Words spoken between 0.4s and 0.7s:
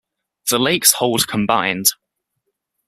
The